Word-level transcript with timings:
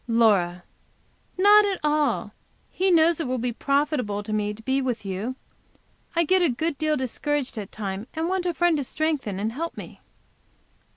Laura. 0.07 0.63
"Not 1.37 1.63
at 1.63 1.79
all. 1.83 2.33
He 2.71 2.89
knows 2.89 3.19
it 3.19 3.27
will 3.27 3.37
be 3.37 3.53
profitable 3.53 4.23
to 4.23 4.33
me 4.33 4.51
to 4.51 4.63
be 4.63 4.81
with 4.81 5.05
you. 5.05 5.35
I 6.15 6.23
get 6.23 6.41
a 6.41 6.49
good 6.49 6.75
deal 6.79 6.97
discouraged 6.97 7.55
at 7.59 7.71
times, 7.71 8.07
and 8.15 8.27
want 8.27 8.47
a 8.47 8.53
friend 8.55 8.75
to 8.77 8.83
strengthen 8.83 9.39
and 9.39 9.51
help 9.51 9.77
me." 9.77 10.01